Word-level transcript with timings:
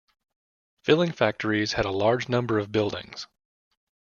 Filling 0.83 1.11
factories 1.11 1.73
had 1.73 1.85
a 1.85 1.91
large 1.91 2.27
number 2.27 2.57
of 2.57 2.71
buildings. 2.71 3.27